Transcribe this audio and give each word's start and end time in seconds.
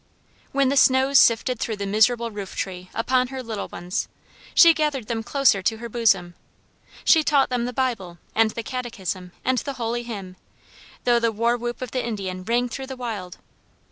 When 0.51 0.69
the 0.69 0.77
snows 0.77 1.19
sifted 1.19 1.59
through 1.59 1.75
the 1.75 1.85
miserable 1.85 2.31
roof 2.31 2.55
tree 2.55 2.89
upon 2.95 3.27
her 3.27 3.43
little 3.43 3.67
ones, 3.67 4.07
she 4.55 4.73
gathered 4.73 5.05
them 5.05 5.21
closer 5.21 5.61
to 5.61 5.77
her 5.77 5.89
bosom; 5.89 6.33
she 7.05 7.23
taught 7.23 7.51
them 7.51 7.65
the 7.65 7.71
Bible, 7.71 8.17
and 8.33 8.49
the 8.49 8.63
catechism, 8.63 9.31
and 9.45 9.59
the 9.59 9.73
holy 9.73 10.01
hymn, 10.01 10.37
though 11.03 11.19
the 11.19 11.31
war 11.31 11.55
whoop 11.55 11.83
of 11.83 11.91
the 11.91 12.03
Indian 12.03 12.43
rang 12.43 12.67
through 12.67 12.87
the 12.87 12.97
wild. 12.97 13.37